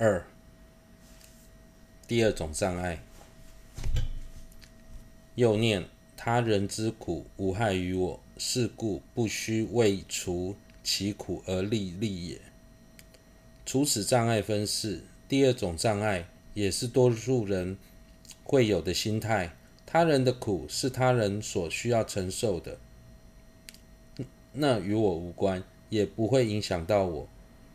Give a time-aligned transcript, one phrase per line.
[0.00, 0.24] 二，
[2.06, 3.02] 第二种障碍，
[5.34, 10.54] 又念他人之苦无害于我，是故不须为除
[10.84, 12.40] 其苦而立利也。
[13.66, 17.76] 除此障碍分四，第二种障碍也是多数人
[18.44, 22.78] 会有的心态：他人的苦是他人所需要承受的，
[24.52, 27.28] 那与我无关，也不会影响到我。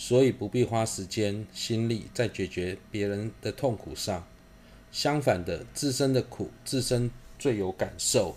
[0.00, 4.24] 所以不必花时间心力在解决别人的痛苦上。
[4.92, 8.36] 相反的，自身的苦，自身最有感受。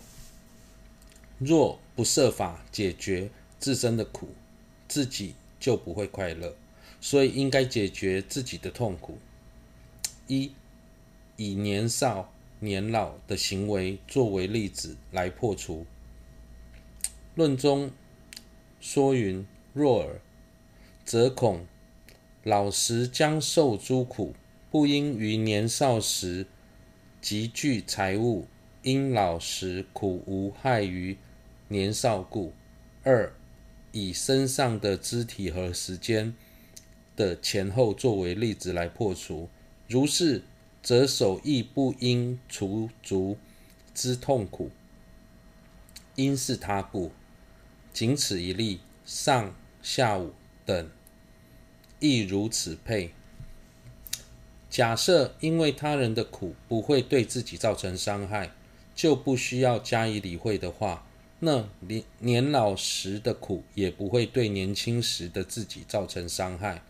[1.38, 3.30] 若不设法解决
[3.60, 4.30] 自身的苦，
[4.88, 6.56] 自己就不会快乐。
[7.00, 9.18] 所以应该解决自己的痛苦。
[10.26, 10.50] 一，
[11.36, 15.86] 以年少年老的行为作为例子来破除。
[17.36, 17.92] 论中
[18.80, 20.20] 说云：若尔。
[21.12, 21.66] 则恐
[22.42, 24.34] 老时将受诸苦，
[24.70, 26.46] 不应于年少时
[27.20, 28.46] 积聚财物，
[28.80, 31.18] 因老时苦无害于
[31.68, 32.54] 年少故。
[33.02, 33.30] 二，
[33.92, 36.34] 以身上的肢体和时间
[37.14, 39.50] 的前后作为例子来破除。
[39.86, 40.42] 如是，
[40.82, 43.36] 则手亦不应除足
[43.92, 44.70] 之痛苦，
[46.14, 47.12] 因是他故。
[47.92, 50.32] 仅此一例，上下午。
[50.64, 50.88] 等
[52.02, 53.12] 亦如此配。
[54.68, 58.50] 假设因为他人的苦不会对自己造成伤害，
[58.92, 61.06] 就不需要加以理会的话，
[61.38, 66.82] 那年年老时的苦也不会对年轻时的自己造成伤害。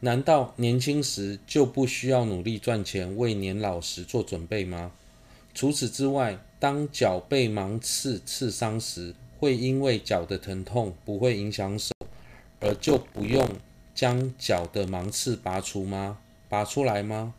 [0.00, 4.92] 难道年轻时就不需要努力赚钱，为年老时做准备吗？
[5.54, 11.92] 除此之外，当脚被芒刺刺伤时，会因为脚的疼痛不会影响手。
[12.64, 13.44] 而就不用
[13.94, 16.18] 将脚的芒刺拔除吗？
[16.48, 17.34] 拔出来吗？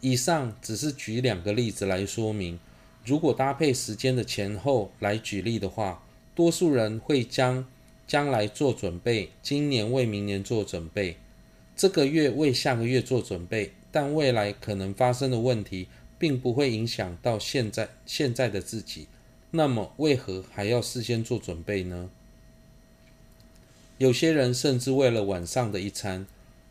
[0.00, 2.58] 以上只是举两个例子来说明。
[3.04, 6.02] 如果搭配时间的前后来举例的话，
[6.34, 7.66] 多数人会将
[8.06, 11.16] 将来做准备，今年为明年做准备，
[11.76, 15.88] 这个月为下个月做准备，但未来可能发生的问题，
[16.18, 19.06] 并不会影响到现在现在的自己。
[19.50, 22.10] 那么，为何还要事先做准备呢？
[24.00, 26.26] 有些人甚至为了晚上的一餐，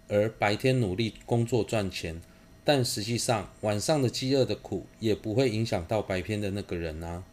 [0.08, 2.20] 而白天努力工作赚钱，
[2.66, 7.24] 但实际上晚上的饥饿的苦也不会影响到白天的那个人啊。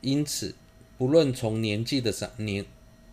[0.00, 0.56] 因此，
[0.98, 2.66] 不论从年纪的长年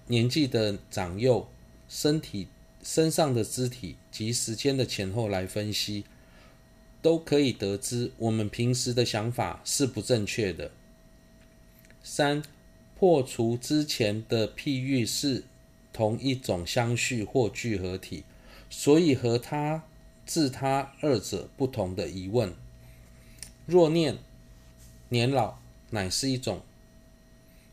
[0.08, 1.48] 年纪的长幼、
[1.88, 2.48] 身体
[2.82, 6.06] 身上的肢体及时间的前后来分析，
[7.04, 10.72] 都可以得知我们平时的想法是不正确的。
[12.02, 12.42] 三、
[12.98, 15.44] 破除之前的譬喻是。
[15.98, 18.24] 同一种相续或聚合体，
[18.70, 19.84] 所以和他、
[20.28, 22.54] 自他二者不同的疑问。
[23.66, 24.20] 若念
[25.10, 25.58] 年老
[25.90, 26.62] 乃是一种，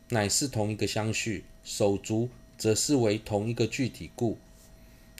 [0.09, 4.39] 乃是同一个相续，手足则是为同一个具体故，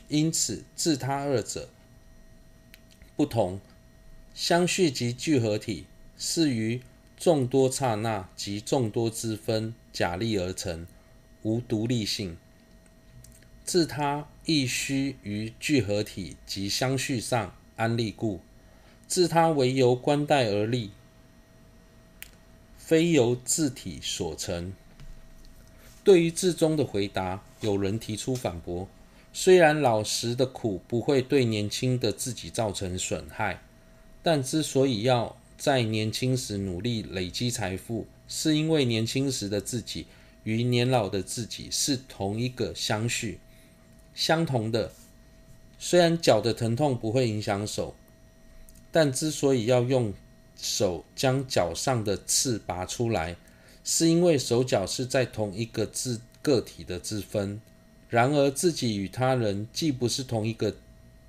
[0.08, 1.70] 因此自他二者
[3.16, 3.62] 不同。
[4.34, 5.86] 相续及聚合体
[6.18, 6.82] 是于
[7.16, 10.88] 众多刹那及众多之分假立而成，
[11.44, 12.36] 无独立性。
[13.66, 18.40] 自他亦须于聚合体及相续上安立故，
[19.08, 20.92] 自他唯由观待而立，
[22.78, 24.72] 非由自体所成。
[26.04, 28.88] 对于自中的回答，有人提出反驳：
[29.34, 33.64] 虽然老时的苦不会对年轻的自己造成损害，
[34.22, 40.06] 但之所以要在年轻时努力累积财富，是因为年轻时的自己
[40.44, 43.40] 与年老的自己是同一个相续。
[44.16, 44.92] 相同的，
[45.78, 47.94] 虽然脚的疼痛不会影响手，
[48.92, 50.14] 但之所以要用
[50.56, 53.36] 手将脚上的刺拔出来，
[53.84, 57.62] 是因为手脚是在同一个自个体的之分。
[58.10, 60.76] 然而，自己与他人既不是同一个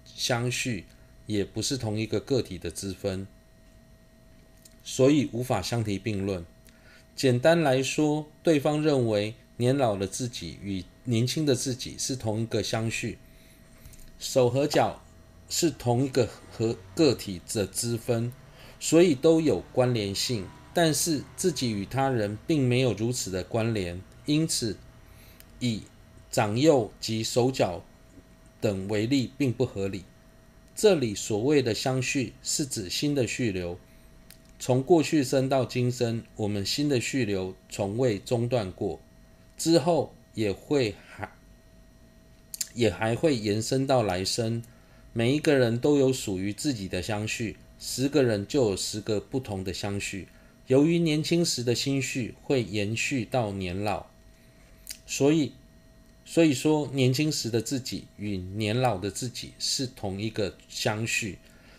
[0.05, 0.85] 相续，
[1.27, 3.27] 也不是同一个个体的之分，
[4.85, 6.47] 所以无法相提并论。
[7.17, 13.19] 简单来说，对方认为年老的自己与年轻的自己是同一个相续，
[14.19, 15.03] 手和脚
[15.49, 18.33] 是同一个和个体的之分，
[18.81, 20.47] 所以都有关联性。
[20.75, 24.77] 但是自己与他人并没有如此的关联，因此
[25.61, 25.83] 以
[26.31, 27.83] 长幼及手脚
[28.61, 30.05] 等为例并不合理。
[30.75, 33.79] 这里所谓的相续，是指心的续流，
[34.59, 39.01] 从过去生到今生，我们心的续流从未中断过，
[39.57, 40.16] 之后。
[40.37, 41.33] 也会还
[42.75, 44.63] 也还会延伸到来生，
[45.15, 50.29] 每一个人都有属于自己的相续，十个人就有十个不同的相续。
[50.67, 54.07] 由于年轻时的心绪会延续到年老，
[55.07, 55.53] 所以，
[56.27, 61.39] 所以说年轻时的自己与年老的自己是同一个相续。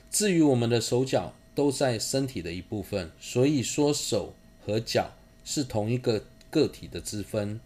[0.10, 4.34] 至于我们的手脚都在身体的一部分，所以说手
[4.66, 5.12] 和脚
[5.46, 7.60] 是同一个个体的之分。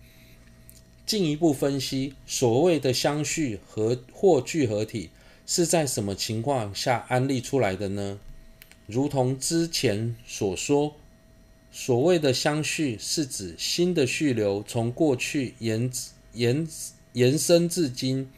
[1.05, 5.09] 进一步分析，所谓的相续和或聚合体。
[5.43, 8.19] 是在什么情况下安立出来的呢？
[8.85, 10.95] 如同之前所说，
[11.73, 15.91] 所谓的相续是指新的续流从过去延
[16.33, 16.65] 延
[17.13, 18.29] 延伸至今，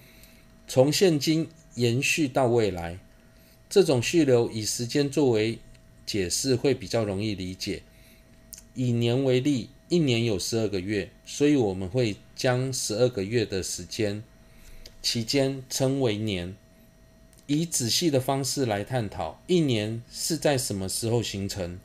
[0.68, 2.98] 从现今延续到未来。
[3.70, 5.60] 这种续流以时间作为
[6.08, 7.84] 解释会比较容易理解。
[8.74, 14.24] 以年为例，一年有十二个月，所以我们会将十二个月的时间
[15.02, 16.56] 期间称为年。
[17.46, 21.78] 以仔细的方式来探讨，一年是在什么时候形成？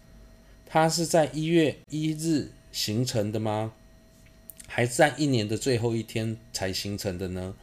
[0.64, 3.72] 它是在一月一日形成的吗？
[4.68, 7.56] 还是在一年的最后一天才形成的呢？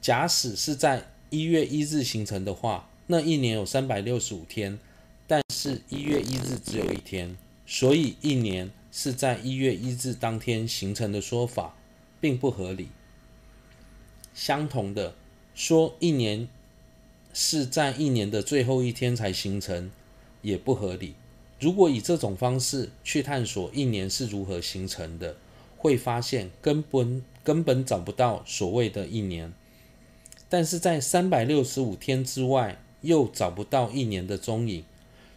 [0.00, 4.78] 假使是在一月一日形成的话，那一年有三百六十五天，
[5.26, 11.76] 但是一月一日只有一天，所以一年是在一月一日当天形成的说法
[12.24, 12.88] 并不合理。
[14.32, 15.14] 相同的，
[15.54, 16.48] 说一年。
[17.36, 19.90] 是在一年的最后一天才形成，
[20.40, 21.16] 也不合理。
[21.58, 25.36] 如果以这种方式去探索一年是如何形成的，
[25.76, 29.52] 会发现根本根本找不到所谓的一年。
[30.48, 34.84] 但是在三百六十五天之外，又找不到一年的踪影，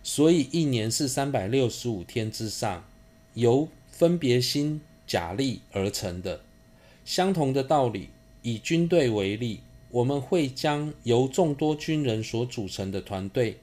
[0.03, 2.85] 所以一年是三百六十五天之上，
[3.33, 6.41] 由分别心假立而成的。
[7.07, 8.09] 相同的道理，
[8.41, 9.61] 以军队为例。
[9.91, 13.61] 我们会将由众多军人所组成的团队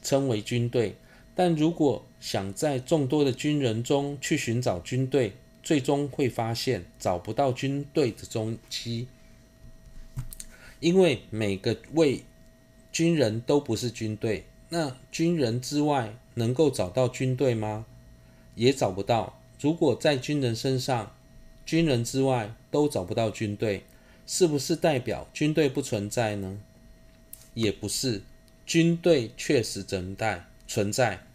[0.00, 0.94] 称为军队，
[1.34, 5.32] 但如果想在众多的军人中去寻找军队，
[5.64, 9.08] 最终会发现找不到军队的踪迹，
[10.78, 12.22] 因为每个位
[12.92, 14.44] 军人都不是军队。
[14.68, 17.84] 那军人之外能够找到军队吗？
[18.54, 19.40] 也找不到。
[19.60, 21.16] 如果在军人身上，
[21.66, 23.84] 军人之外都找不到军队。
[24.26, 26.58] 是不是代表军队不存在呢？
[27.52, 28.22] 也不是，
[28.64, 31.26] 军队确实存在存在，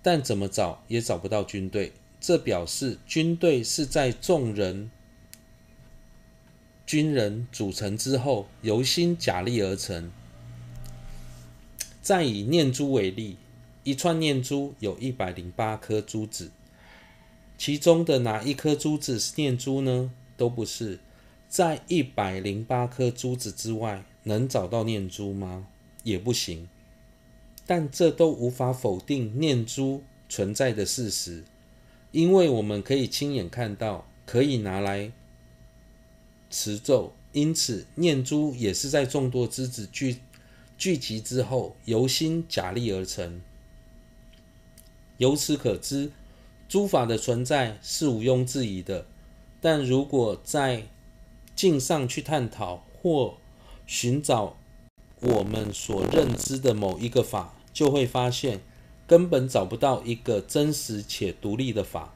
[0.00, 1.92] 但怎么找也找不到军队。
[2.20, 4.92] 这表示军队是在众人
[6.86, 10.12] 军人组成之后，由心假立而成。
[12.00, 13.38] 再以念珠为例，
[13.82, 16.52] 一串念珠有一百零八颗珠子，
[17.58, 20.10] 其中的哪一颗珠子是念珠呢？
[20.36, 20.98] 都不是。
[21.48, 25.68] 在一百零八颗珠子之外，能找到念珠吗？
[26.02, 26.68] 也不行。
[27.64, 31.44] 但这都无法否定念珠存在的事实，
[32.12, 35.10] 因为我们可以亲眼看到，可以拿来
[36.50, 37.12] 持咒。
[37.32, 40.18] 因此，念珠也是在众多之子聚
[40.78, 43.40] 聚集之后，由心假立而成。
[45.18, 46.10] 由此可知，
[46.68, 49.06] 诸法的存在是毋庸置疑的。
[49.60, 50.84] 但如果在
[51.54, 53.34] 径上去探讨或
[53.86, 54.56] 寻找
[55.20, 58.60] 我们所认知的某一个法，就会发现
[59.06, 62.12] 根本找不到一个真实且独立的法。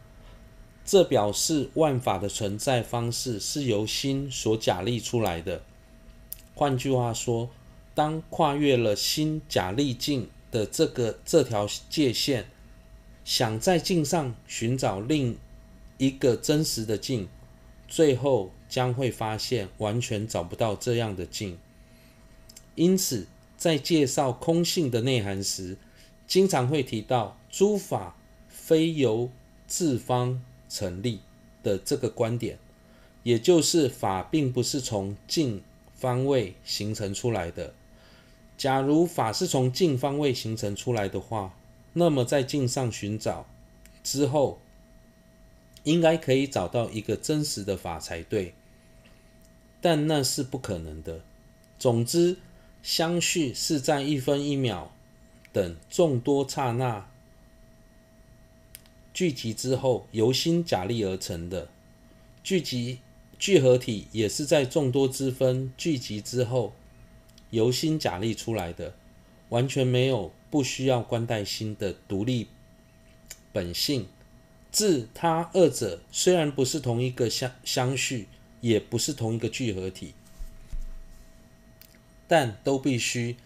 [0.84, 5.62] 这表示万法的存在方式是由心所假立出来的。
[6.54, 7.48] 换句话说，
[7.94, 12.50] 当跨越了心假立境的这个这条界限，
[13.30, 15.38] 想在镜上寻找另
[15.98, 17.28] 一个真实的镜，
[17.86, 18.50] 最后。
[18.68, 21.58] 将会发现完全找不到这样的镜，
[22.76, 25.76] 因此在介绍空性的内涵时，
[26.28, 28.14] 经常会提到诸法
[28.48, 29.28] 非由
[29.66, 31.18] 自方成立
[31.64, 32.60] 的这个观点，
[33.24, 35.60] 也就是法并不是从境
[35.92, 37.74] 方位形成出来的。
[38.56, 41.56] 假如法是从境方位形成出来的话，
[41.92, 43.46] 那么在镜上寻找
[44.02, 44.60] 之后，
[45.84, 48.54] 应该可以找到一个真实的法才对。
[49.80, 51.22] 但那是不可能的。
[51.78, 52.36] 总之，
[52.82, 54.92] 相续是在一分一秒
[55.52, 57.08] 等众多刹那
[59.14, 61.68] 聚集之后，由心假立而成的。
[62.42, 62.98] 聚集
[63.38, 66.74] 聚合体也是在众多之分聚集之后，
[67.50, 68.94] 由心假立出来的，
[69.48, 72.48] 完全没有不需要观待心的独立
[73.52, 74.06] 本性。
[74.72, 78.28] 自他二者虽然不是同一个相相续。
[78.60, 80.12] 也不是同一个聚合体，
[82.28, 83.36] 但都必须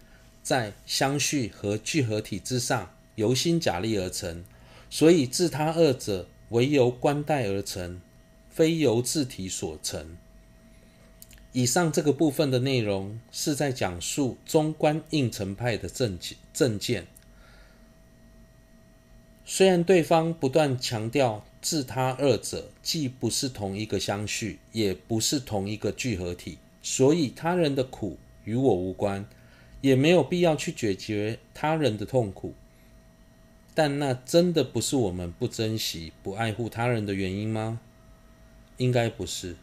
[0.43, 4.43] 在相续和聚合体之上，由心假立而成，
[4.89, 8.01] 所以自他二者唯由观待而成，
[8.49, 10.17] 非由自体所成。
[11.55, 16.19] 以上这个部分的内容是在讲述中观应成派的正
[16.53, 17.07] 正见。
[19.45, 29.25] 虽然对方不断强调自他二者既不是同一个相续，也不是同一个聚合体，所以他人的苦与我无关，
[29.79, 32.53] 也没有必要去解决他人的痛苦。
[33.73, 37.79] 但那真的不是我们不珍惜、不爱护他人的原因吗？
[38.75, 39.55] 应该不是。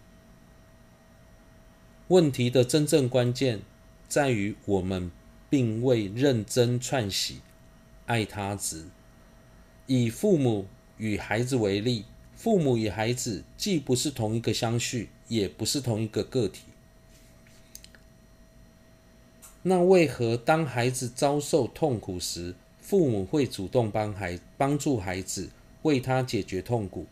[2.13, 3.63] 问题的真正关键
[4.07, 5.11] 在于我们
[5.49, 7.41] 并未认真串习
[8.05, 8.85] 爱他值。
[9.87, 10.67] 以父母
[10.99, 12.05] 与孩子为例，
[12.37, 16.65] 父母与孩子既不是同一个相续，也不是同一个个体。
[19.63, 25.49] 那为何当孩子遭受痛苦时，父母会主动帮孩帮助孩子，
[25.81, 27.07] 为他解决痛苦？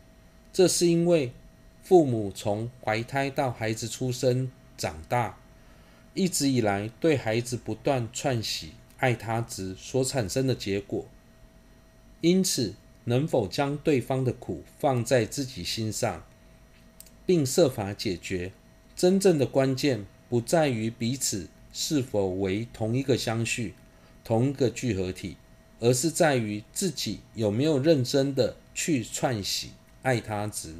[0.52, 1.32] 这是因为
[1.82, 5.36] 父母从怀胎到孩子出生长大，
[6.14, 11.04] 一直以来对孩子不断串喜爱他执所产生的结果。
[12.22, 16.24] 因此，能否将对方的苦放在自己心上，
[17.26, 18.52] 并设法解决，
[18.96, 23.74] 真正的关键不在于彼此是否为同一个相续、
[24.24, 25.36] 同一个聚合体，
[25.78, 30.76] 而是在于自己有没有认真的去串喜爱他执。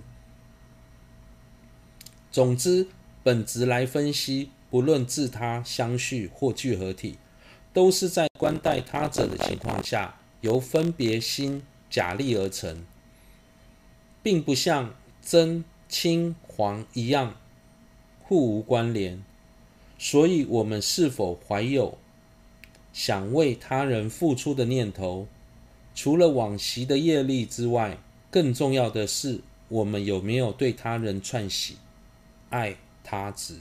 [2.33, 2.87] 总之，
[3.23, 7.19] 本质来分析，不论自他相续或聚合体，
[7.73, 10.17] 都是在观待他者的情况下。
[10.43, 12.87] 由分别心假立而成，
[14.23, 17.37] 并不像真、青、黄一样
[18.23, 19.23] 互无关联。
[19.99, 21.99] 所以，我们是否怀有
[22.91, 25.27] 想为他人付出的念头，
[25.95, 27.99] 除了往昔的业力之外，
[28.31, 31.77] 更重要的是，我们有没有对他人串喜
[32.49, 33.61] 爱他只。